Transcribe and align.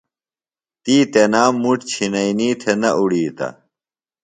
تی 0.83 0.95
تنام 1.11 1.53
مُٹ 1.61 1.79
چِھئینی 1.89 2.49
تھےۡ 2.61 2.77
نہ 2.81 2.89
اُڑِیتہ۔ 2.99 3.47